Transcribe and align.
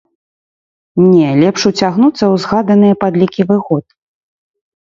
Не, 1.09 1.27
лепш 1.43 1.61
уцягнуцца 1.71 2.13
ў 2.13 2.35
згаданыя 2.47 2.95
падлікі 3.05 3.41
выгод. 3.51 3.85